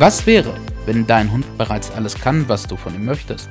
[0.00, 0.54] Was wäre,
[0.86, 3.48] wenn dein Hund bereits alles kann, was du von ihm möchtest?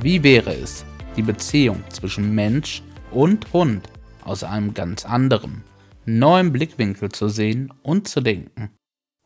[0.00, 0.84] Wie wäre es,
[1.16, 3.88] die Beziehung zwischen Mensch und Hund
[4.24, 5.62] aus einem ganz anderen,
[6.04, 8.72] neuen Blickwinkel zu sehen und zu denken?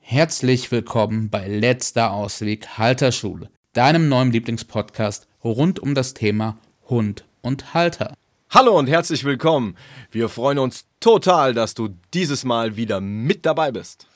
[0.01, 6.59] Herzlich willkommen bei Letzter Ausweg Halterschule, deinem neuen Lieblingspodcast rund um das Thema
[6.91, 8.13] Hund und Halter.
[8.51, 9.79] Hallo und herzlich willkommen.
[10.11, 14.07] Wir freuen uns total, dass du dieses Mal wieder mit dabei bist.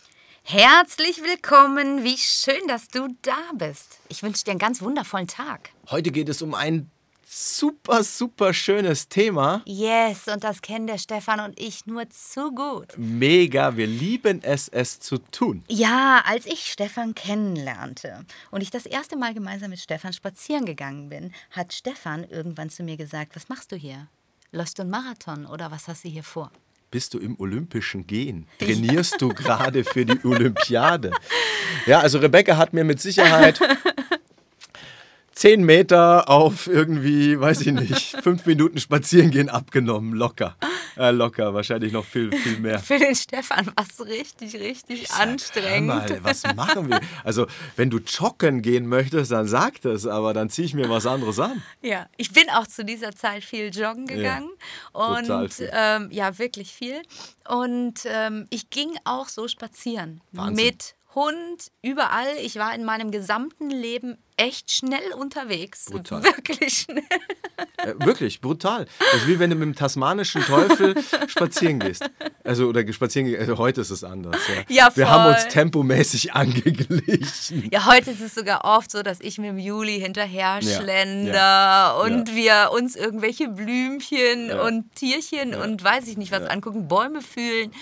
[0.48, 2.04] Herzlich willkommen.
[2.04, 3.98] Wie schön, dass du da bist.
[4.08, 5.70] Ich wünsche dir einen ganz wundervollen Tag.
[5.90, 6.88] Heute geht es um ein
[7.26, 9.62] super, super schönes Thema.
[9.66, 12.96] Yes, und das kennen der Stefan und ich nur zu gut.
[12.96, 15.64] Mega, wir lieben es, es zu tun.
[15.66, 21.08] Ja, als ich Stefan kennenlernte und ich das erste Mal gemeinsam mit Stefan spazieren gegangen
[21.08, 24.06] bin, hat Stefan irgendwann zu mir gesagt, was machst du hier?
[24.52, 26.52] Läufst du einen Marathon oder was hast du hier vor?
[26.96, 28.46] Bist du im olympischen Gehen?
[28.58, 29.18] Trainierst ja.
[29.18, 31.10] du gerade für die Olympiade?
[31.84, 33.60] Ja, also Rebecca hat mir mit Sicherheit
[35.30, 40.56] zehn Meter auf irgendwie, weiß ich nicht, fünf Minuten spazieren gehen abgenommen, locker.
[40.96, 42.78] Äh, locker, wahrscheinlich noch viel, viel mehr.
[42.80, 46.08] Für den Stefan war es richtig, richtig ich anstrengend.
[46.08, 47.00] Sag, mal, was machen wir?
[47.22, 51.06] Also, wenn du joggen gehen möchtest, dann sag das, aber dann ziehe ich mir was
[51.06, 51.62] anderes an.
[51.82, 54.50] Ja, ich bin auch zu dieser Zeit viel joggen gegangen.
[54.94, 57.02] Ja, und ähm, ja, wirklich viel.
[57.48, 60.66] Und ähm, ich ging auch so spazieren Wahnsinn.
[60.66, 62.28] mit Hund, überall.
[62.42, 65.86] Ich war in meinem gesamten Leben echt schnell unterwegs.
[65.86, 66.22] Brutal.
[66.22, 67.02] Wirklich schnell.
[67.78, 68.86] Äh, wirklich, brutal.
[68.98, 70.94] Das ist wie wenn du mit dem tasmanischen Teufel
[71.28, 72.08] spazieren gehst.
[72.44, 73.40] Also, oder spazieren gehst.
[73.40, 74.36] Also, heute ist es anders.
[74.68, 74.88] Ja.
[74.88, 74.96] ja.
[74.96, 77.70] Wir haben uns tempomäßig angeglichen.
[77.70, 81.92] Ja, heute ist es sogar oft so, dass ich mit dem Juli hinterher schlender ja.
[81.92, 87.72] und wir uns irgendwelche Blümchen und Tierchen und weiß ich nicht was angucken, Bäume fühlen.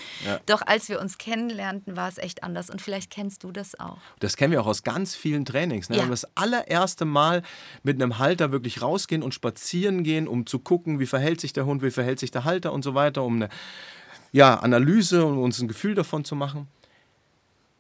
[0.47, 2.71] Doch als wir uns kennenlernten, war es echt anders.
[2.71, 3.99] Und vielleicht kennst du das auch.
[4.21, 5.89] Das kennen wir auch aus ganz vielen Trainings.
[5.89, 5.99] Ne?
[5.99, 6.07] Ja.
[6.07, 7.43] Das allererste Mal
[7.83, 11.65] mit einem Halter wirklich rausgehen und spazieren gehen, um zu gucken, wie verhält sich der
[11.65, 13.49] Hund, wie verhält sich der Halter und so weiter, um eine
[14.31, 16.69] ja, Analyse und uns ein Gefühl davon zu machen.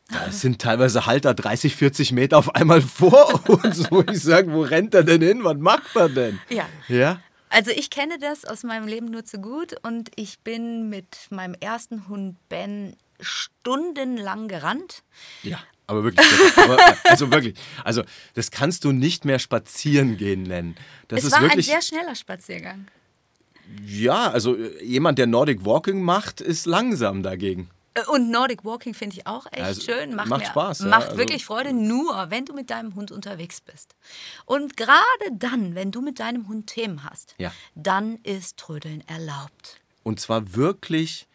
[0.08, 4.62] Da sind teilweise Halter 30, 40 Meter auf einmal vor uns, wo ich sage, wo
[4.62, 5.44] rennt er denn hin?
[5.44, 6.40] Was macht er denn?
[6.48, 6.66] Ja.
[6.88, 7.20] Ja.
[7.50, 11.54] Also ich kenne das aus meinem Leben nur zu gut und ich bin mit meinem
[11.60, 15.02] ersten Hund Ben stundenlang gerannt.
[15.42, 15.58] Ja.
[15.86, 18.02] Aber wirklich, aber, also wirklich, also
[18.34, 20.76] das kannst du nicht mehr spazieren gehen nennen.
[21.08, 22.86] Das es ist war wirklich, ein sehr schneller Spaziergang.
[23.86, 27.70] Ja, also jemand, der Nordic Walking macht, ist langsam dagegen.
[27.94, 30.14] Äh, und Nordic Walking finde ich auch echt also, schön.
[30.14, 30.80] Macht, macht Spaß.
[30.80, 33.94] Ja, macht also, wirklich Freude, nur wenn du mit deinem Hund unterwegs bist.
[34.44, 34.98] Und gerade
[35.32, 37.52] dann, wenn du mit deinem Hund Themen hast, ja.
[37.74, 39.80] dann ist Trödeln erlaubt.
[40.02, 41.26] Und zwar wirklich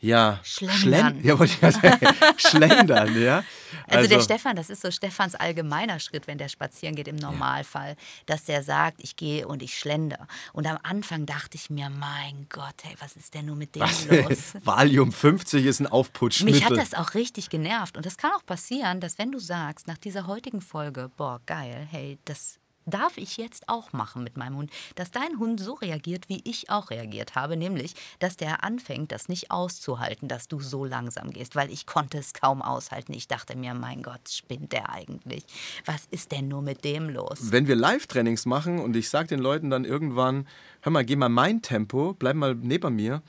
[0.00, 1.20] ja, Schlendern.
[1.24, 2.06] ja, wollte ich ja sagen.
[2.36, 3.44] Schlendern, ja.
[3.86, 7.16] Also, also, der Stefan, das ist so Stefans allgemeiner Schritt, wenn der spazieren geht im
[7.16, 7.96] Normalfall, ja.
[8.26, 10.28] dass der sagt, ich gehe und ich schlender.
[10.52, 13.82] Und am Anfang dachte ich mir, mein Gott, hey, was ist denn nur mit dem
[13.82, 14.06] was?
[14.06, 14.54] los?
[14.64, 16.60] Valium 50 ist ein Aufputschmittel.
[16.60, 17.96] Mich hat das auch richtig genervt.
[17.96, 21.86] Und das kann auch passieren, dass wenn du sagst, nach dieser heutigen Folge, boah, geil,
[21.90, 22.58] hey, das
[22.90, 26.70] darf ich jetzt auch machen mit meinem Hund, dass dein Hund so reagiert, wie ich
[26.70, 31.56] auch reagiert habe, nämlich, dass der anfängt, das nicht auszuhalten, dass du so langsam gehst,
[31.56, 33.12] weil ich konnte es kaum aushalten.
[33.12, 35.44] Ich dachte mir, mein Gott, spinnt der eigentlich?
[35.84, 37.38] Was ist denn nur mit dem los?
[37.40, 40.46] Wenn wir Live-Trainings machen und ich sage den Leuten dann irgendwann,
[40.82, 43.22] hör mal, geh mal mein Tempo, bleib mal neben mir,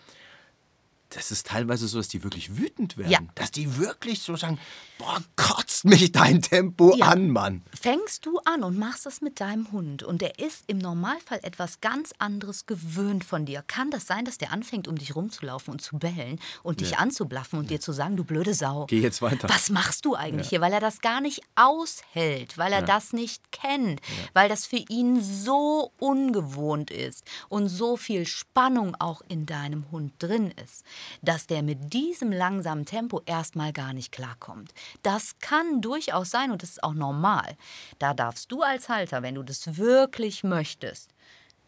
[1.10, 3.12] das ist teilweise so, dass die wirklich wütend werden.
[3.12, 3.20] Ja.
[3.34, 4.60] Dass die wirklich so sagen,
[5.00, 7.08] boah, kotzt mich dein Tempo ja.
[7.08, 7.64] an, Mann.
[7.74, 11.82] Fängst du an und machst das mit deinem Hund und der ist im Normalfall etwas
[11.82, 13.64] ganz anderes gewöhnt von dir.
[13.66, 17.58] Kann das sein, dass der anfängt, um dich rumzulaufen und zu bellen und dich anzublaffen
[17.58, 18.86] und dir zu sagen, du blöde Sau.
[18.86, 19.50] Geh jetzt weiter.
[19.50, 20.62] Was machst du eigentlich hier?
[20.62, 24.02] Weil er das gar nicht aushält, weil er das nicht kennt,
[24.34, 30.14] weil das für ihn so ungewohnt ist und so viel Spannung auch in deinem Hund
[30.20, 30.84] drin ist
[31.22, 34.74] dass der mit diesem langsamen Tempo erstmal gar nicht klarkommt.
[35.04, 37.56] Das kann durchaus sein und das ist auch normal.
[38.00, 41.14] Da darfst du als Halter, wenn du das wirklich möchtest,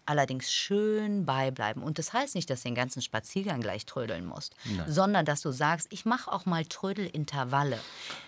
[0.06, 1.83] allerdings schön beibleiben.
[1.83, 4.86] Und das heißt nicht, dass du den ganzen Spaziergang gleich trödeln musst, Nein.
[4.88, 7.80] sondern dass du sagst, ich mache auch mal Trödelintervalle.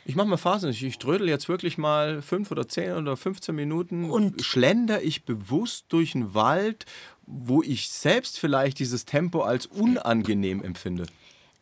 [0.06, 0.70] Ich mache mal Phasen.
[0.70, 4.10] Ich, ich trödel jetzt wirklich mal fünf oder zehn oder 15 Minuten.
[4.10, 6.86] Und schlender ich bewusst durch den Wald,
[7.26, 11.06] wo ich selbst vielleicht dieses Tempo als unangenehm empfinde.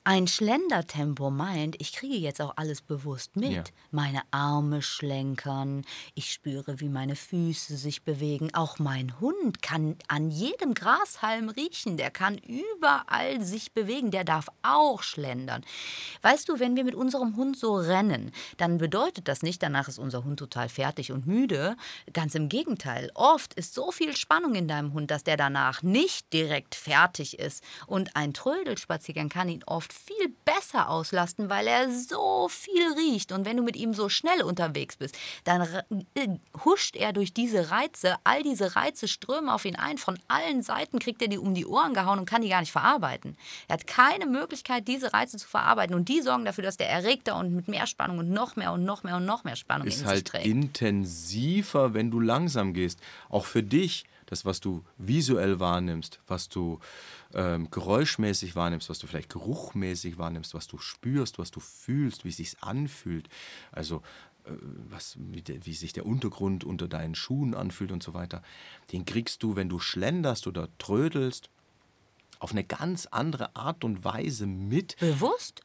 [0.04, 3.52] Ein Schlendertempo meint, ich kriege jetzt auch alles bewusst mit.
[3.52, 3.64] Ja.
[3.92, 8.52] Meine Arme schlenkern, ich spüre, wie meine Füße sich bewegen.
[8.56, 14.48] Auch mein Hund kann an jedem Grashalm riechen, der kann überall sich bewegen, der darf
[14.64, 15.64] auch schlendern.
[16.24, 20.00] Weißt du, wenn wir mit unserem Hund so rennen, dann bedeutet das nicht, danach ist
[20.00, 21.78] unser Hund total fertig und müde.
[22.12, 23.12] Ganz im Gegenteil.
[23.14, 27.64] Oft ist so viel Spannung in deinem Hund, dass der danach nicht direkt fertig ist.
[27.86, 33.32] Und ein Trödelspaziergang kann ihn oft viel besser auslasten, weil er so viel riecht.
[33.32, 35.62] Und wenn du mit ihm so schnell unterwegs bist, dann
[36.16, 36.28] äh,
[36.66, 38.16] huscht er durch diese Reize.
[38.24, 39.98] All diese Reize strömen auf ihn ein.
[39.98, 42.72] Von allen Seiten kriegt er die um die Ohren gehauen und kann die gar nicht
[42.72, 43.38] verarbeiten.
[43.68, 45.96] Er hat keine Möglichkeit, diese Reize zu verarbeiten.
[45.96, 48.84] Und die sorgen dafür, dass der erregter und mit mehr Spannung und noch mehr und
[48.86, 50.46] noch mehr und noch mehr Spannung ist in halt sich trägt.
[50.46, 53.00] intensiver, wenn du langsam gehst.
[53.30, 56.80] Auch für dich, das, was du visuell wahrnimmst, was du
[57.34, 62.30] ähm, geräuschmäßig wahrnimmst, was du vielleicht geruchmäßig wahrnimmst, was du spürst, was du fühlst, wie
[62.30, 63.28] es sich anfühlt.
[63.74, 63.98] Also
[64.46, 64.52] äh,
[64.90, 68.42] was, wie, der, wie sich der Untergrund unter deinen Schuhen anfühlt und so weiter.
[68.94, 71.50] Den kriegst du, wenn du schlenderst oder trödelst,
[72.42, 74.96] auf eine ganz andere Art und Weise mit.
[75.00, 75.62] Bewusst?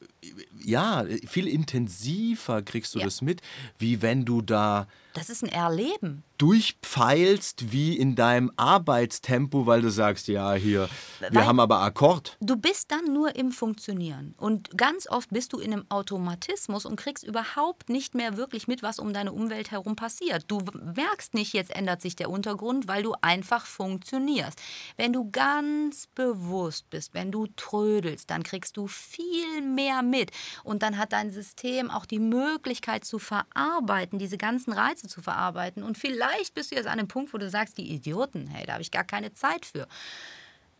[0.62, 3.04] Ja, viel intensiver kriegst du Ja.
[3.06, 3.40] das mit,
[3.78, 6.22] wie wenn du da Das ist ein Erleben.
[6.36, 10.88] durchpfeilst wie in deinem Arbeitstempo, weil du sagst, ja, hier,
[11.20, 12.36] wir Weil- haben aber Akkord.
[12.40, 14.34] Du bist dann nur im Funktionieren.
[14.36, 18.82] Und ganz oft bist du in einem Automatismus und kriegst überhaupt nicht mehr wirklich mit,
[18.82, 20.44] was um deine Umwelt herum passiert.
[20.48, 20.60] Du
[20.94, 24.60] merkst nicht, jetzt ändert sich der Untergrund, weil du einfach funktionierst.
[24.98, 30.30] Wenn du ganz bewusst bist, wenn du trödelst, dann kriegst du viel mehr mit.
[30.64, 35.82] Und dann hat dein System auch die Möglichkeit zu verarbeiten, diese ganzen Reize zu verarbeiten.
[35.82, 38.74] Und vielleicht bist du jetzt an einem Punkt, wo du sagst, die Idioten, hey, da
[38.74, 39.86] habe ich gar keine Zeit für.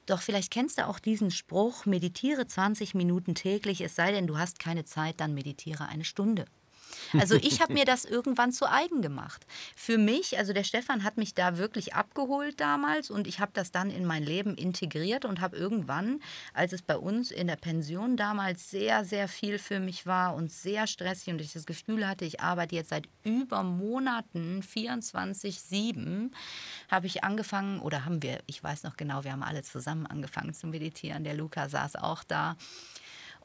[0.06, 4.38] Doch vielleicht kennst du auch diesen Spruch, meditiere 20 Minuten täglich, es sei denn, du
[4.38, 6.44] hast keine Zeit, dann meditiere eine Stunde.
[7.14, 9.47] Also ich habe mir das irgendwann zu eigen gemacht.
[9.75, 13.73] Für mich, also der Stefan hat mich da wirklich abgeholt damals und ich habe das
[13.73, 16.20] dann in mein Leben integriert und habe irgendwann,
[16.55, 20.53] als es bei uns in der Pension damals sehr, sehr viel für mich war und
[20.53, 26.31] sehr stressig und ich das Gefühl hatte, ich arbeite jetzt seit über Monaten 24-7,
[26.91, 30.55] habe ich angefangen oder haben wir, ich weiß noch genau, wir haben alle zusammen angefangen
[30.55, 31.25] zu meditieren.
[31.25, 32.56] Der Luca saß auch da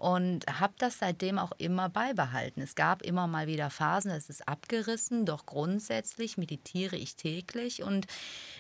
[0.02, 2.60] und habe das seitdem auch immer beibehalten.
[2.62, 7.84] Es gab immer mal wieder Phasen, es ist abgerissen, doch grundsätzlich meditiere ich täglich.
[7.84, 8.08] Und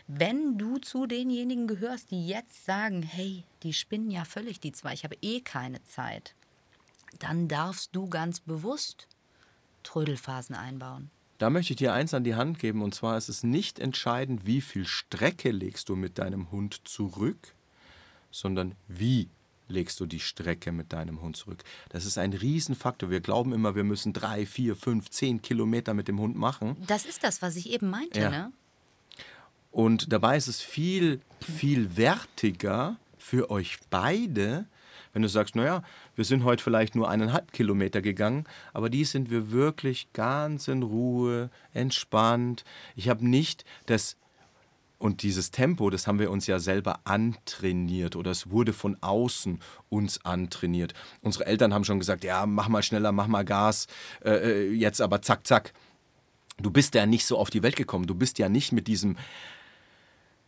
[0.05, 4.93] wenn du zu denjenigen gehörst, die jetzt sagen, hey, die spinnen ja völlig die zwei,
[4.93, 6.35] ich habe eh keine Zeit,
[7.17, 9.07] dann darfst du ganz bewusst
[9.81, 11.09] Trödelphasen einbauen.
[11.39, 14.45] Da möchte ich dir eins an die Hand geben, und zwar ist es nicht entscheidend,
[14.45, 17.55] wie viel Strecke legst du mit deinem Hund zurück,
[18.29, 19.27] sondern wie
[19.71, 21.63] legst du die Strecke mit deinem Hund zurück.
[21.89, 23.09] Das ist ein Riesenfaktor.
[23.09, 26.75] Wir glauben immer, wir müssen drei, vier, fünf, zehn Kilometer mit dem Hund machen.
[26.87, 28.29] Das ist das, was ich eben meinte, Ja.
[28.29, 28.51] ne?
[29.71, 34.65] Und dabei ist es viel, viel wertiger für euch beide,
[35.13, 35.81] wenn du sagst, naja,
[36.15, 40.83] wir sind heute vielleicht nur eineinhalb Kilometer gegangen, aber die sind wir wirklich ganz in
[40.83, 42.63] Ruhe, entspannt.
[42.95, 44.17] Ich habe nicht das
[45.01, 49.59] und dieses Tempo, das haben wir uns ja selber antrainiert oder es wurde von außen
[49.89, 50.93] uns antrainiert.
[51.21, 53.87] Unsere Eltern haben schon gesagt, ja, mach mal schneller, mach mal Gas,
[54.23, 55.73] äh, äh, jetzt aber zack, zack.
[56.59, 58.05] Du bist ja nicht so auf die Welt gekommen.
[58.05, 59.17] Du bist ja nicht mit diesem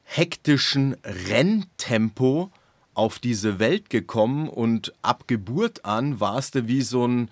[0.03, 2.51] hektischen Renntempo
[2.93, 7.29] auf diese Welt gekommen und ab Geburt an warst du wie so ein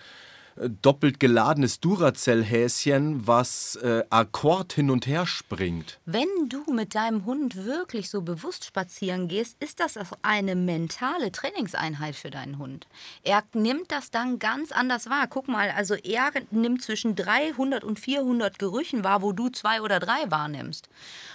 [0.58, 6.00] doppelt geladenes Duracell-Häschen, was äh, Akkord hin und her springt.
[6.06, 11.32] Wenn du mit deinem Hund wirklich so bewusst spazieren gehst, ist das auch eine mentale
[11.32, 12.88] Trainingseinheit für deinen Hund.
[13.24, 15.28] Er nimmt das dann ganz anders wahr.
[15.30, 20.00] Guck mal, also er nimmt zwischen 300 und 400 Gerüchen wahr, wo du zwei oder
[20.00, 20.90] drei wahrnimmst.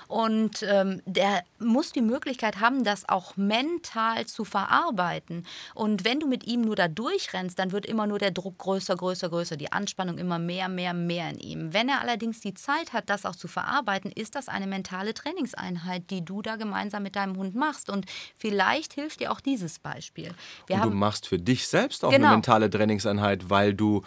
[0.09, 5.47] Und ähm, der muss die Möglichkeit haben, das auch mental zu verarbeiten.
[5.75, 8.97] Und wenn du mit ihm nur da durchrennst, dann wird immer nur der Druck größer,
[8.97, 11.73] größer, größer, die Anspannung immer mehr, mehr, mehr in ihm.
[11.73, 16.11] Wenn er allerdings die Zeit hat, das auch zu verarbeiten, ist das eine mentale Trainingseinheit,
[16.11, 17.91] die du da gemeinsam mit deinem Hund machst.
[17.91, 20.33] Und vielleicht hilft dir auch dieses Beispiel.
[20.67, 22.27] Wir Und du machst für dich selbst auch Genau.
[22.27, 24.03] eine mentale Trainingseinheit, weil du,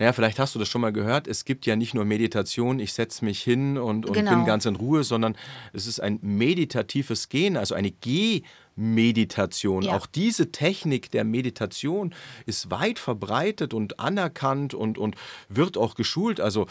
[0.00, 2.94] naja, vielleicht hast du das schon mal gehört, es gibt ja nicht nur Meditation, ich
[2.94, 4.30] setze mich hin und, und Genau.
[4.30, 5.36] bin ganz in Ruhe, sondern
[5.74, 9.82] es ist ein meditatives Gehen, also eine Gehmeditation.
[9.82, 9.94] Ja.
[9.94, 12.14] Auch diese Technik der Meditation
[12.46, 15.16] ist weit verbreitet und anerkannt und, und
[15.50, 16.40] wird auch geschult.
[16.40, 16.66] Also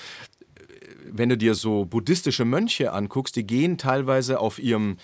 [1.06, 4.98] wenn du dir so buddhistische Mönche anguckst, die gehen teilweise auf ihrem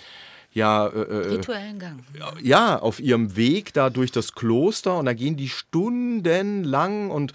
[0.51, 1.99] ja, äh, äh, rituellen Gang.
[2.41, 7.33] Ja, auf ihrem Weg da durch das Kloster und da gehen die stundenlang und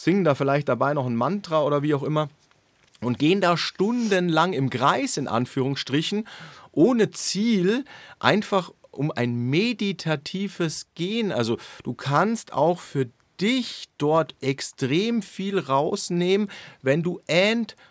[0.00, 2.30] singen da vielleicht dabei noch ein Mantra oder wie auch immer
[3.02, 6.26] und gehen da stundenlang im Kreis in Anführungsstrichen
[6.72, 7.84] ohne Ziel
[8.18, 11.32] einfach um ein meditatives Gehen.
[11.32, 13.08] Also du kannst auch für
[13.40, 16.50] dich dort extrem viel rausnehmen,
[16.82, 17.20] wenn du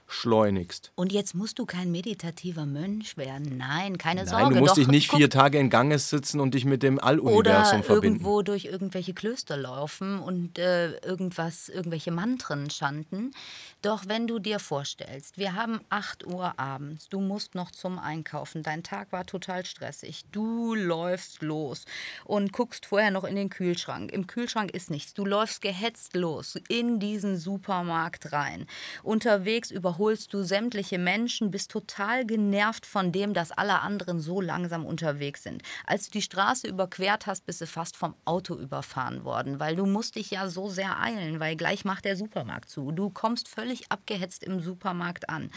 [0.09, 0.91] entschleunigst.
[0.95, 3.57] Und jetzt musst du kein meditativer Mönch werden.
[3.57, 4.55] Nein, keine Nein, Sorge.
[4.55, 6.99] Du musst Doch, dich nicht guck, vier Tage in Ganges sitzen und dich mit dem
[6.99, 8.05] Alluniversum oder verbinden.
[8.05, 13.31] irgendwo durch irgendwelche Klöster laufen und äh, irgendwas, irgendwelche Mantren chanten.
[13.81, 18.63] Doch wenn du dir vorstellst, wir haben 8 Uhr abends, du musst noch zum Einkaufen,
[18.63, 21.85] dein Tag war total stressig, du läufst los
[22.25, 24.11] und guckst vorher noch in den Kühlschrank.
[24.11, 25.13] Im Kühlschrank ist nichts.
[25.13, 28.65] Du läufst gehetzt los in diesen Supermarkt rein.
[29.03, 34.85] Unterwegs überholst du sämtliche Menschen, bist total genervt von dem, dass alle anderen so langsam
[34.85, 35.61] unterwegs sind.
[35.85, 39.85] Als du die Straße überquert hast, bist du fast vom Auto überfahren worden, weil du
[39.85, 42.93] musst dich ja so sehr eilen, weil gleich macht der Supermarkt zu.
[42.93, 45.51] Du kommst völlig abgehetzt im Supermarkt an.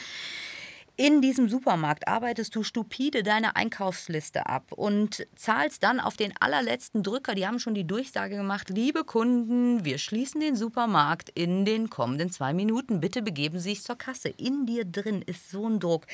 [0.97, 7.03] In diesem Supermarkt arbeitest du stupide deine Einkaufsliste ab und zahlst dann auf den allerletzten
[7.03, 7.35] Drücker.
[7.35, 12.31] Die haben schon die Durchsage gemacht, liebe Kunden, wir schließen den Supermarkt in den kommenden
[12.31, 13.01] zwei Minuten.
[13.01, 14.29] Bitte begeben Sie sich zur Kasse.
[14.37, 16.07] In dir drin ist so ein Druck.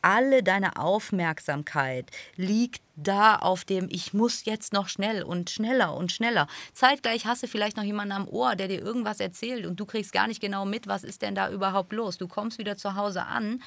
[0.00, 6.12] Alle deine Aufmerksamkeit liegt da auf dem, ich muss jetzt noch schnell und schneller und
[6.12, 6.46] schneller.
[6.74, 10.12] Zeitgleich hast du vielleicht noch jemanden am Ohr, der dir irgendwas erzählt und du kriegst
[10.12, 12.18] gar nicht genau mit, was ist denn da überhaupt los.
[12.18, 13.60] Du kommst wieder zu Hause an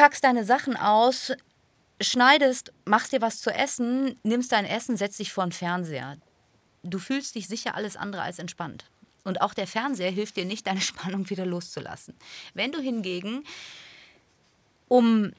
[0.00, 1.30] packst deine Sachen aus,
[2.00, 6.16] schneidest, machst dir was zu essen, nimmst dein Essen, setzt dich vor den Fernseher.
[6.82, 8.86] Du fühlst dich sicher alles andere als entspannt.
[9.24, 12.14] Und auch der Fernseher hilft dir nicht, deine Spannung wieder loszulassen.
[12.54, 13.44] Wenn du hingegen
[14.88, 15.32] um,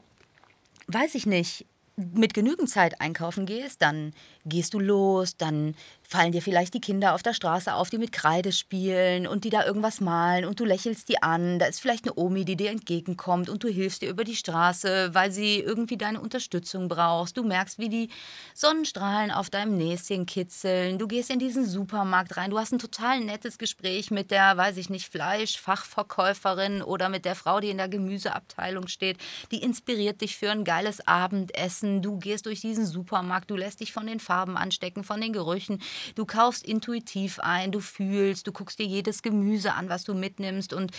[0.85, 1.65] weiß ich nicht,
[2.13, 4.13] mit genügend Zeit einkaufen gehst, dann
[4.45, 5.75] gehst du los, dann
[6.11, 9.49] fallen dir vielleicht die Kinder auf der Straße auf, die mit Kreide spielen und die
[9.49, 11.57] da irgendwas malen und du lächelst die an.
[11.57, 15.11] Da ist vielleicht eine Omi, die dir entgegenkommt und du hilfst ihr über die Straße,
[15.13, 17.37] weil sie irgendwie deine Unterstützung brauchst.
[17.37, 18.09] Du merkst, wie die
[18.53, 20.99] Sonnenstrahlen auf deinem Näschen kitzeln.
[20.99, 22.51] Du gehst in diesen Supermarkt rein.
[22.51, 27.35] Du hast ein total nettes Gespräch mit der, weiß ich nicht, Fleischfachverkäuferin oder mit der
[27.35, 29.17] Frau, die in der Gemüseabteilung steht.
[29.53, 32.01] Die inspiriert dich für ein geiles Abendessen.
[32.01, 35.81] Du gehst durch diesen Supermarkt, du lässt dich von den Farben anstecken, von den Gerüchen.
[36.15, 40.73] Du kaufst intuitiv ein, du fühlst, du guckst dir jedes Gemüse an, was du mitnimmst
[40.73, 40.91] und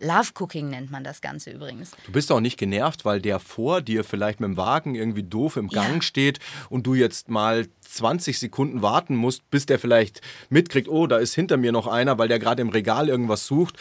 [0.00, 1.92] Love Cooking nennt man das Ganze übrigens.
[2.06, 5.56] Du bist auch nicht genervt, weil der vor dir vielleicht mit dem Wagen irgendwie doof
[5.56, 6.02] im Gang ja.
[6.02, 6.38] steht
[6.70, 11.34] und du jetzt mal 20 Sekunden warten musst, bis der vielleicht mitkriegt, oh, da ist
[11.34, 13.76] hinter mir noch einer, weil der gerade im Regal irgendwas sucht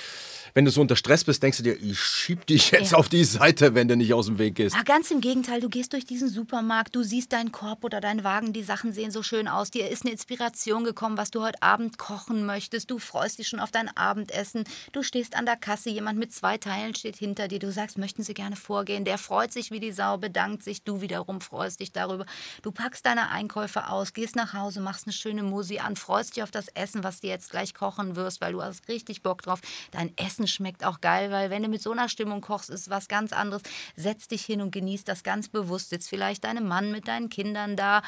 [0.53, 2.97] wenn du so unter Stress bist, denkst du dir, ich schieb dich jetzt ja.
[2.97, 4.75] auf die Seite, wenn du nicht aus dem Weg gehst.
[4.75, 8.23] Ja, ganz im Gegenteil, du gehst durch diesen Supermarkt, du siehst deinen Korb oder deinen
[8.23, 11.61] Wagen, die Sachen sehen so schön aus, dir ist eine Inspiration gekommen, was du heute
[11.61, 15.89] Abend kochen möchtest, du freust dich schon auf dein Abendessen, du stehst an der Kasse,
[15.89, 19.51] jemand mit zwei Teilen steht hinter dir, du sagst, möchten sie gerne vorgehen, der freut
[19.51, 22.25] sich wie die Sau, bedankt sich, du wiederum freust dich darüber.
[22.61, 26.43] Du packst deine Einkäufe aus, gehst nach Hause, machst eine schöne Musi an, freust dich
[26.43, 29.61] auf das Essen, was du jetzt gleich kochen wirst, weil du hast richtig Bock drauf.
[29.91, 32.89] Dein Essen Essen schmeckt auch geil, weil wenn du mit so einer Stimmung kochst, ist
[32.89, 33.61] was ganz anderes.
[33.95, 35.89] Setz dich hin und genieß das ganz bewusst.
[35.89, 38.01] Sitzt vielleicht deinem Mann mit deinen Kindern da.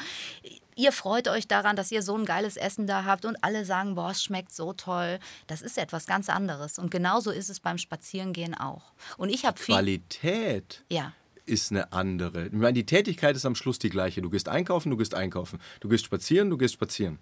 [0.74, 3.94] Ihr freut euch daran, dass ihr so ein geiles Essen da habt und alle sagen,
[3.94, 5.18] boah, es schmeckt so toll.
[5.46, 6.78] Das ist etwas ganz anderes.
[6.78, 8.92] Und genauso ist es beim Spazierengehen auch.
[9.18, 9.74] Und ich habe viel.
[9.74, 10.84] Qualität.
[10.90, 11.12] Ja
[11.44, 12.46] ist eine andere.
[12.46, 14.22] Ich meine, die Tätigkeit ist am Schluss die gleiche.
[14.22, 15.58] Du gehst einkaufen, du gehst einkaufen.
[15.80, 17.18] Du gehst spazieren, du gehst spazieren.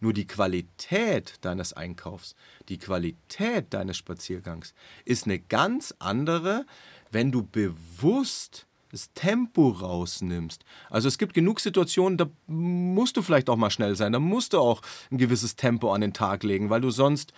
[0.00, 2.34] Nur die Qualität deines Einkaufs,
[2.68, 4.74] die Qualität deines Spaziergangs
[5.04, 6.66] ist eine ganz andere,
[7.10, 10.64] wenn du bewusst das Tempo rausnimmst.
[10.88, 14.54] Also es gibt genug Situationen, da musst du vielleicht auch mal schnell sein, da musst
[14.54, 17.32] du auch ein gewisses Tempo an den Tag legen, weil du sonst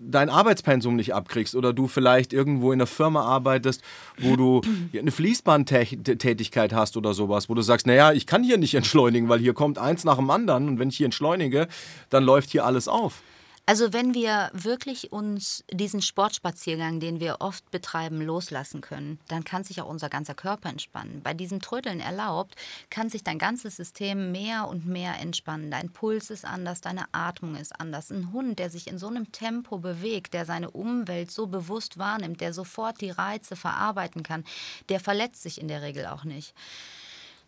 [0.00, 3.82] dein Arbeitspensum nicht abkriegst oder du vielleicht irgendwo in einer Firma arbeitest,
[4.18, 4.60] wo du
[4.98, 9.40] eine Fließbandtätigkeit hast oder sowas, wo du sagst, naja, ich kann hier nicht entschleunigen, weil
[9.40, 11.68] hier kommt eins nach dem anderen und wenn ich hier entschleunige,
[12.10, 13.22] dann läuft hier alles auf.
[13.68, 19.64] Also wenn wir wirklich uns diesen Sportspaziergang, den wir oft betreiben, loslassen können, dann kann
[19.64, 21.20] sich auch unser ganzer Körper entspannen.
[21.24, 22.54] Bei diesem Trödeln erlaubt,
[22.90, 25.72] kann sich dein ganzes System mehr und mehr entspannen.
[25.72, 28.12] Dein Puls ist anders, deine Atmung ist anders.
[28.12, 32.40] Ein Hund, der sich in so einem Tempo bewegt, der seine Umwelt so bewusst wahrnimmt,
[32.40, 34.44] der sofort die Reize verarbeiten kann,
[34.90, 36.54] der verletzt sich in der Regel auch nicht.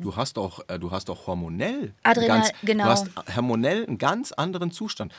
[0.01, 2.85] Du hast auch, äh, du hast auch hormonell, Adrenal, ganz, genau.
[2.85, 5.13] du hast hormonell einen ganz anderen Zustand.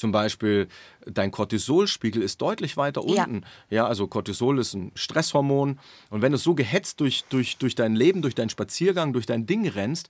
[0.00, 0.68] Zum Beispiel
[1.04, 3.42] dein Cortisolspiegel ist deutlich weiter unten.
[3.68, 3.76] Ja.
[3.76, 5.78] ja, also Cortisol ist ein Stresshormon.
[6.08, 9.44] Und wenn du so gehetzt durch, durch, durch dein Leben, durch deinen Spaziergang, durch dein
[9.44, 10.08] Ding rennst,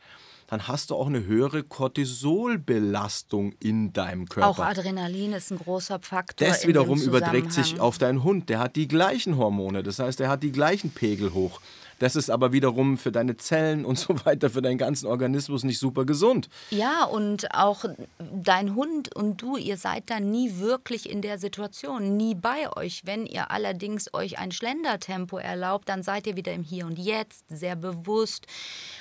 [0.51, 4.49] dann hast du auch eine höhere Cortisolbelastung in deinem Körper.
[4.49, 6.49] Auch Adrenalin ist ein großer Faktor.
[6.49, 8.49] Das wiederum überträgt sich auf deinen Hund.
[8.49, 11.61] Der hat die gleichen Hormone, das heißt, er hat die gleichen Pegel hoch.
[12.01, 15.79] Das ist aber wiederum für deine Zellen und so weiter, für deinen ganzen Organismus nicht
[15.79, 16.49] super gesund.
[16.71, 17.85] Ja, und auch
[18.19, 23.03] dein Hund und du, ihr seid dann nie wirklich in der Situation, nie bei euch.
[23.05, 27.45] Wenn ihr allerdings euch ein Schlendertempo erlaubt, dann seid ihr wieder im Hier und Jetzt,
[27.49, 28.47] sehr bewusst.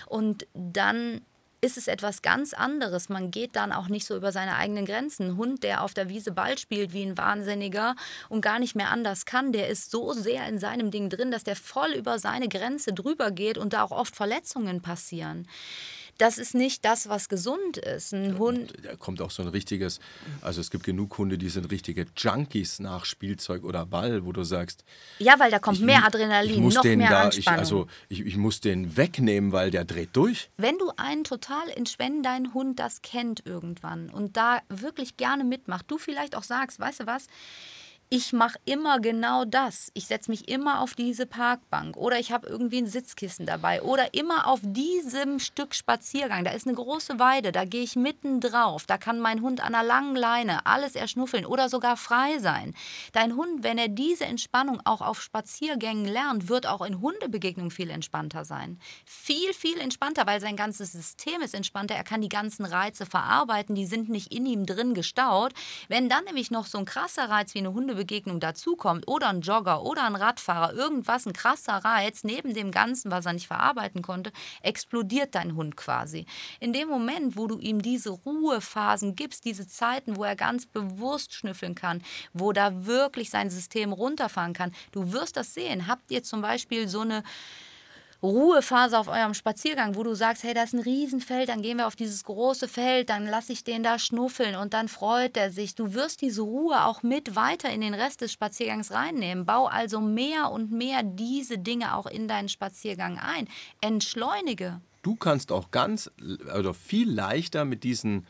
[0.06, 1.22] Und dann
[1.62, 3.10] ist es etwas ganz anderes.
[3.10, 5.28] Man geht dann auch nicht so über seine eigenen Grenzen.
[5.28, 7.96] Ein Hund, der auf der Wiese Ball spielt wie ein Wahnsinniger
[8.30, 11.44] und gar nicht mehr anders kann, der ist so sehr in seinem Ding drin, dass
[11.44, 15.48] der voll über seine Grenze drüber geht und da auch oft Verletzungen passieren
[16.20, 18.14] das ist nicht das, was gesund ist.
[18.14, 18.74] Ein Hund.
[18.84, 20.00] Da kommt auch so ein richtiges,
[20.42, 24.44] also es gibt genug Hunde, die sind richtige Junkies nach Spielzeug oder Ball, wo du
[24.44, 24.84] sagst.
[25.20, 27.40] Ja, weil da kommt ich, mehr Adrenalin, noch mehr da, Anspannung.
[27.40, 30.50] Ich, also ich, ich muss den wegnehmen, weil der dreht durch.
[30.58, 31.64] Wenn du einen total,
[31.98, 36.80] wenn dein Hund das kennt irgendwann und da wirklich gerne mitmacht, du vielleicht auch sagst,
[36.80, 37.28] weißt du was,
[38.12, 39.92] ich mache immer genau das.
[39.94, 44.16] Ich setze mich immer auf diese Parkbank oder ich habe irgendwie ein Sitzkissen dabei oder
[44.16, 46.44] immer auf diesem Stück Spaziergang.
[46.44, 48.88] Da ist eine große Weide, da gehe ich mitten drauf.
[48.88, 52.74] Da kann mein Hund an einer langen Leine alles erschnuffeln oder sogar frei sein.
[53.12, 57.92] Dein Hund, wenn er diese Entspannung auch auf Spaziergängen lernt, wird auch in Hundebegegnungen viel
[57.92, 58.80] entspannter sein.
[59.06, 61.94] Viel, viel entspannter, weil sein ganzes System ist entspannter.
[61.94, 65.54] Er kann die ganzen Reize verarbeiten, die sind nicht in ihm drin gestaut.
[65.90, 69.42] Wenn dann nämlich noch so ein krasser Reiz wie eine Hundebegegnung Begegnung dazukommt oder ein
[69.42, 74.02] Jogger oder ein Radfahrer, irgendwas, ein krasser Reiz, neben dem Ganzen, was er nicht verarbeiten
[74.02, 76.26] konnte, explodiert dein Hund quasi.
[76.62, 81.34] In dem Moment, wo du ihm diese Ruhephasen gibst, diese Zeiten, wo er ganz bewusst
[81.34, 82.02] schnüffeln kann,
[82.32, 85.88] wo da wirklich sein System runterfahren kann, du wirst das sehen.
[85.88, 87.24] Habt ihr zum Beispiel so eine
[88.22, 91.88] Ruhephase auf eurem Spaziergang, wo du sagst, hey, da ist ein Riesenfeld, dann gehen wir
[91.88, 95.76] auf dieses große Feld, dann lasse ich den da schnuffeln und dann freut er sich.
[95.76, 99.46] Du wirst diese Ruhe auch mit weiter in den Rest des Spaziergangs reinnehmen.
[99.46, 103.48] Bau also mehr und mehr diese Dinge auch in deinen Spaziergang ein.
[103.80, 104.82] Entschleunige.
[105.02, 106.12] Du kannst auch ganz
[106.58, 108.28] oder viel leichter mit diesen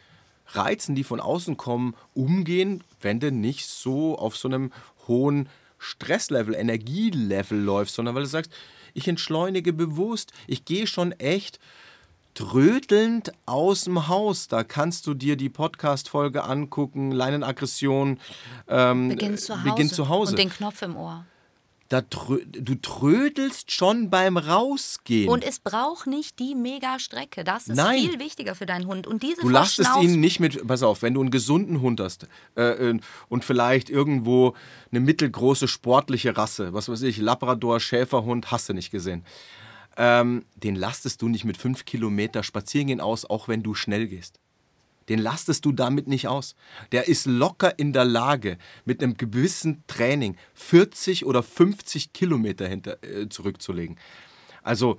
[0.48, 4.72] Reizen, die von außen kommen, umgehen, wenn du nicht so auf so einem
[5.08, 8.52] hohen Stresslevel, Energielevel läufst, sondern weil du sagst,
[8.94, 11.60] ich entschleunige bewusst, ich gehe schon echt
[12.34, 14.48] trödelnd aus dem Haus.
[14.48, 18.20] Da kannst du dir die Podcast-Folge angucken, Leinenaggression.
[18.68, 19.70] Ähm, Beginn zu Hause.
[19.70, 20.32] Beginn zu Hause.
[20.32, 21.26] Und den Knopf im Ohr
[21.90, 25.28] da trö du trödelst schon beim Rausgehen.
[25.28, 27.44] Und es braucht nicht die Mega-Strecke.
[27.44, 28.00] Das ist Nein.
[28.00, 29.08] viel wichtiger für deinen Hund.
[29.08, 32.28] Und diese du lastest ihn nicht mit, pass auf, wenn du einen gesunden Hund hast
[32.56, 34.54] äh, äh, und vielleicht irgendwo
[34.92, 39.26] eine mittelgroße sportliche Rasse, was weiß ich, Labrador, Schäferhund, hast du nicht gesehen.
[39.98, 44.40] Ähm, den lastest du nicht mit fünf Kilometer Spazierengehen aus, auch wenn du schnell gehst
[45.10, 46.56] den lastest du damit nicht aus.
[46.92, 53.04] Der ist locker in der Lage, mit einem gewissen Training 40 oder 50 Kilometer hinter,
[53.04, 53.98] äh, zurückzulegen.
[54.62, 54.98] Also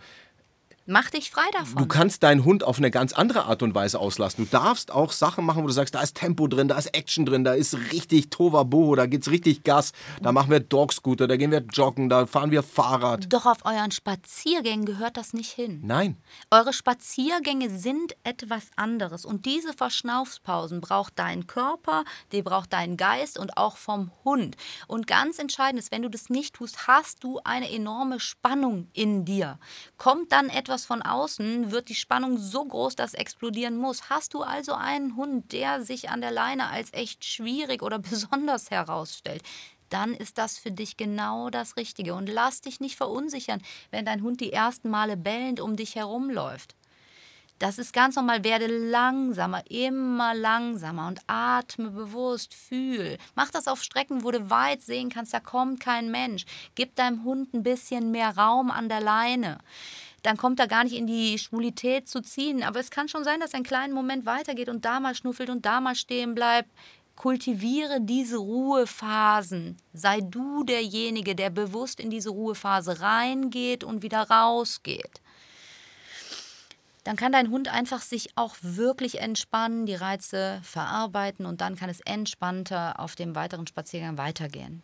[0.87, 1.77] Mach dich frei davon.
[1.77, 4.45] Du kannst deinen Hund auf eine ganz andere Art und Weise auslassen.
[4.45, 7.27] Du darfst auch Sachen machen, wo du sagst, da ist Tempo drin, da ist Action
[7.27, 9.93] drin, da ist richtig Tovaboho, da geht's richtig Gas.
[10.21, 13.33] Da machen wir Dogscooter, da gehen wir joggen, da fahren wir Fahrrad.
[13.33, 15.81] Doch auf euren Spaziergängen gehört das nicht hin.
[15.85, 16.17] Nein.
[16.51, 23.39] Eure Spaziergänge sind etwas anderes und diese Verschnaufspausen braucht dein Körper, die braucht dein Geist
[23.39, 24.57] und auch vom Hund.
[24.89, 29.25] Und ganz entscheidend ist, wenn du das nicht tust, hast du eine enorme Spannung in
[29.25, 29.59] dir.
[29.99, 34.09] Kommt dann etwas etwas von außen, wird die Spannung so groß, dass explodieren muss.
[34.09, 38.71] Hast du also einen Hund, der sich an der Leine als echt schwierig oder besonders
[38.71, 39.43] herausstellt,
[39.91, 42.15] dann ist das für dich genau das Richtige.
[42.15, 46.77] Und lass dich nicht verunsichern, wenn dein Hund die ersten Male bellend um dich herumläuft.
[47.59, 48.43] Das ist ganz normal.
[48.43, 53.19] Werde langsamer, immer langsamer und atme bewusst, fühl.
[53.35, 56.47] Mach das auf Strecken, wo du weit sehen kannst, da kommt kein Mensch.
[56.75, 59.59] Gib deinem Hund ein bisschen mehr Raum an der Leine
[60.23, 62.63] dann kommt er gar nicht in die Schwulität zu ziehen.
[62.63, 65.51] Aber es kann schon sein, dass er einen kleinen Moment weitergeht und da mal schnuffelt
[65.51, 66.71] und da mal stehen bleibt.
[67.17, 69.77] Kultiviere diese Ruhephasen.
[69.93, 75.21] Sei du derjenige, der bewusst in diese Ruhephase reingeht und wieder rausgeht.
[77.05, 81.89] Dann kann dein Hund einfach sich auch wirklich entspannen, die Reize verarbeiten und dann kann
[81.89, 84.83] es entspannter auf dem weiteren Spaziergang weitergehen.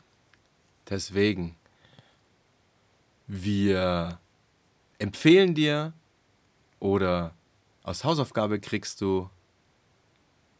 [0.88, 1.57] Deswegen,
[3.27, 4.18] wir
[4.98, 5.92] empfehlen dir
[6.78, 7.35] oder
[7.82, 9.30] aus Hausaufgabe kriegst du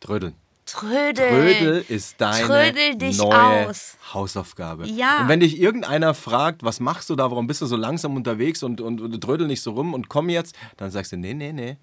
[0.01, 0.35] Trödeln.
[0.67, 1.29] Trödel.
[1.29, 3.97] Trödel ist deine Trödel dich neue aus.
[4.13, 4.87] Hausaufgabe.
[4.89, 5.21] Ja.
[5.21, 8.65] Und wenn dich irgendeiner fragt, was machst du da, warum bist du so langsam unterwegs
[8.65, 11.53] und, und, und trödel nicht so rum und komm jetzt, dann sagst du, nee, nee,
[11.53, 11.77] nee,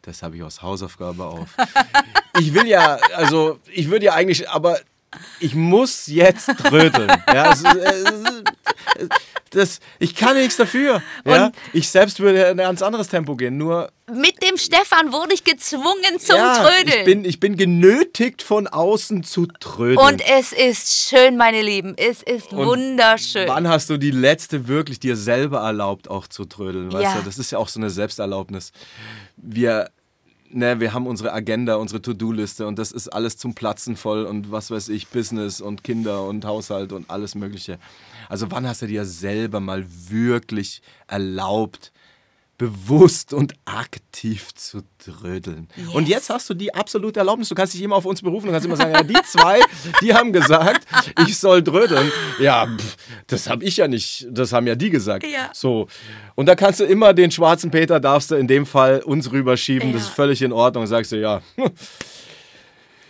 [0.00, 1.48] das habe ich aus Hausaufgabe auf.
[2.38, 4.78] ich will ja, also ich würde ja eigentlich, aber
[5.38, 7.12] ich muss jetzt trödeln.
[7.28, 8.04] Ja, es, es,
[8.96, 9.08] es,
[9.54, 11.02] das, ich kann nichts dafür.
[11.26, 11.52] Ja?
[11.72, 13.56] Ich selbst würde in ein ganz anderes Tempo gehen.
[13.56, 16.98] Nur Mit dem Stefan wurde ich gezwungen zum ja, Trödeln.
[16.98, 19.98] Ich bin, ich bin genötigt von außen zu trödeln.
[19.98, 21.94] Und es ist schön, meine Lieben.
[21.96, 23.48] Es ist Und wunderschön.
[23.48, 26.92] Wann hast du die letzte wirklich dir selber erlaubt, auch zu trödeln?
[26.92, 27.14] Weißt Ja.
[27.16, 28.72] du, das ist ja auch so eine Selbsterlaubnis.
[29.36, 29.90] Wir,
[30.54, 34.50] ne, wir haben unsere Agenda, unsere To-Do-Liste und das ist alles zum Platzen voll und
[34.50, 37.78] was weiß ich, Business und Kinder und Haushalt und alles Mögliche.
[38.28, 41.92] Also wann hast du dir selber mal wirklich erlaubt,
[42.68, 45.68] bewusst und aktiv zu trödeln.
[45.92, 47.48] Und jetzt hast du die absolute Erlaubnis.
[47.48, 49.60] Du kannst dich immer auf uns berufen und kannst immer sagen, ja, die zwei,
[50.00, 50.86] die haben gesagt,
[51.26, 52.10] ich soll trödeln.
[52.40, 52.96] Ja, pff,
[53.26, 55.24] das habe ich ja nicht, das haben ja die gesagt.
[55.26, 55.50] Ja.
[55.52, 55.88] So.
[56.34, 59.92] Und da kannst du immer den schwarzen Peter, darfst du in dem Fall uns rüberschieben.
[59.92, 60.08] Das Ja.
[60.08, 60.86] ist völlig in Ordnung.
[60.86, 61.42] Sagst du, ja,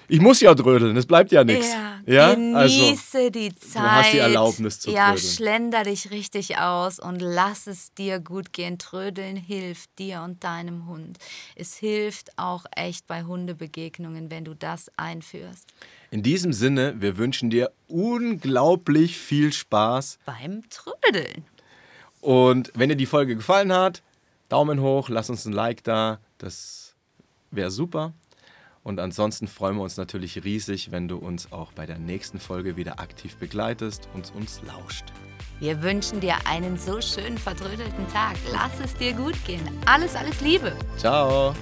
[0.08, 1.68] ich muss ja trödeln, es bleibt ja nichts.
[2.06, 3.82] Ja, genieße die Zeit.
[3.82, 5.32] hast die Erlaubnis zu Ja, trödeln.
[5.32, 8.78] schlender dich richtig aus und lass es dir gut gehen.
[8.78, 11.18] Trödeln hilft dir und deinem Hund.
[11.56, 15.72] Es hilft auch echt bei Hundebegegnungen, wenn du das einführst.
[16.10, 20.18] In diesem Sinne, wir wünschen dir unglaublich viel Spaß.
[20.26, 21.44] Beim Trödeln.
[22.20, 24.02] Und wenn dir die Folge gefallen hat,
[24.48, 26.18] Daumen hoch, lass uns ein Like da.
[26.38, 26.94] Das
[27.50, 28.12] wäre super.
[28.84, 32.76] Und ansonsten freuen wir uns natürlich riesig, wenn du uns auch bei der nächsten Folge
[32.76, 35.06] wieder aktiv begleitest und uns lauscht.
[35.58, 38.36] Wir wünschen dir einen so schönen vertrödelten Tag.
[38.52, 39.66] Lass es dir gut gehen.
[39.86, 40.76] Alles, alles Liebe.
[40.98, 41.54] Ciao!